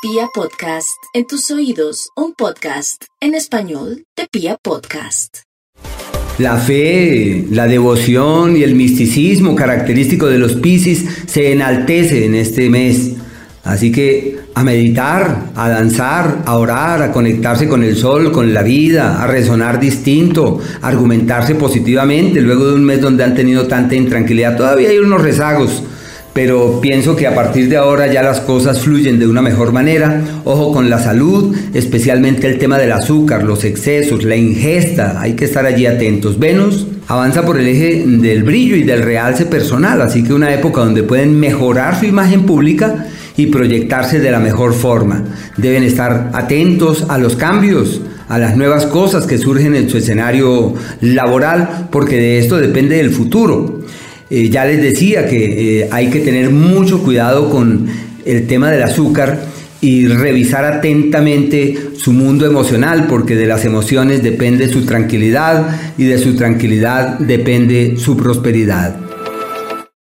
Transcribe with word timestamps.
Pia 0.00 0.28
Podcast, 0.32 1.02
en 1.12 1.26
tus 1.26 1.50
oídos, 1.50 2.10
un 2.14 2.32
podcast 2.32 3.02
en 3.20 3.34
español 3.34 4.04
de 4.16 4.28
Pia 4.30 4.56
Podcast. 4.62 5.38
La 6.38 6.56
fe, 6.56 7.44
la 7.50 7.66
devoción 7.66 8.56
y 8.56 8.62
el 8.62 8.76
misticismo 8.76 9.56
característico 9.56 10.28
de 10.28 10.38
los 10.38 10.54
Piscis 10.54 11.04
se 11.26 11.50
enaltece 11.50 12.26
en 12.26 12.36
este 12.36 12.70
mes. 12.70 13.14
Así 13.64 13.90
que 13.90 14.38
a 14.54 14.62
meditar, 14.62 15.50
a 15.56 15.68
danzar, 15.68 16.44
a 16.46 16.56
orar, 16.58 17.02
a 17.02 17.10
conectarse 17.10 17.66
con 17.66 17.82
el 17.82 17.96
sol, 17.96 18.30
con 18.30 18.54
la 18.54 18.62
vida, 18.62 19.20
a 19.20 19.26
resonar 19.26 19.80
distinto, 19.80 20.60
a 20.80 20.86
argumentarse 20.86 21.56
positivamente 21.56 22.40
luego 22.40 22.68
de 22.68 22.74
un 22.74 22.84
mes 22.84 23.00
donde 23.00 23.24
han 23.24 23.34
tenido 23.34 23.66
tanta 23.66 23.96
intranquilidad. 23.96 24.56
Todavía 24.56 24.90
hay 24.90 24.98
unos 24.98 25.22
rezagos, 25.22 25.82
pero 26.38 26.80
pienso 26.80 27.16
que 27.16 27.26
a 27.26 27.34
partir 27.34 27.68
de 27.68 27.76
ahora 27.76 28.06
ya 28.06 28.22
las 28.22 28.38
cosas 28.40 28.78
fluyen 28.78 29.18
de 29.18 29.26
una 29.26 29.42
mejor 29.42 29.72
manera. 29.72 30.22
Ojo 30.44 30.72
con 30.72 30.88
la 30.88 31.00
salud, 31.00 31.52
especialmente 31.74 32.46
el 32.46 32.60
tema 32.60 32.78
del 32.78 32.92
azúcar, 32.92 33.42
los 33.42 33.64
excesos, 33.64 34.22
la 34.22 34.36
ingesta, 34.36 35.20
hay 35.20 35.32
que 35.32 35.46
estar 35.46 35.66
allí 35.66 35.86
atentos. 35.86 36.38
Venus 36.38 36.86
avanza 37.08 37.44
por 37.44 37.58
el 37.58 37.66
eje 37.66 38.04
del 38.06 38.44
brillo 38.44 38.76
y 38.76 38.84
del 38.84 39.02
realce 39.02 39.46
personal, 39.46 40.00
así 40.00 40.22
que 40.22 40.32
una 40.32 40.54
época 40.54 40.82
donde 40.82 41.02
pueden 41.02 41.40
mejorar 41.40 41.98
su 41.98 42.06
imagen 42.06 42.46
pública 42.46 43.08
y 43.36 43.46
proyectarse 43.46 44.20
de 44.20 44.30
la 44.30 44.38
mejor 44.38 44.74
forma. 44.74 45.24
Deben 45.56 45.82
estar 45.82 46.30
atentos 46.34 47.06
a 47.08 47.18
los 47.18 47.34
cambios, 47.34 48.00
a 48.28 48.38
las 48.38 48.56
nuevas 48.56 48.86
cosas 48.86 49.26
que 49.26 49.38
surgen 49.38 49.74
en 49.74 49.90
su 49.90 49.98
escenario 49.98 50.72
laboral, 51.00 51.88
porque 51.90 52.14
de 52.14 52.38
esto 52.38 52.58
depende 52.58 53.00
el 53.00 53.10
futuro. 53.10 53.77
Eh, 54.30 54.50
ya 54.50 54.64
les 54.64 54.82
decía 54.82 55.26
que 55.26 55.80
eh, 55.80 55.88
hay 55.90 56.10
que 56.10 56.20
tener 56.20 56.50
mucho 56.50 57.02
cuidado 57.02 57.50
con 57.50 57.86
el 58.24 58.46
tema 58.46 58.70
del 58.70 58.82
azúcar 58.82 59.40
y 59.80 60.06
revisar 60.06 60.64
atentamente 60.64 61.76
su 61.96 62.12
mundo 62.12 62.44
emocional, 62.44 63.06
porque 63.08 63.36
de 63.36 63.46
las 63.46 63.64
emociones 63.64 64.22
depende 64.22 64.68
su 64.68 64.84
tranquilidad 64.84 65.94
y 65.96 66.04
de 66.04 66.18
su 66.18 66.34
tranquilidad 66.34 67.18
depende 67.18 67.96
su 67.96 68.16
prosperidad. 68.16 69.07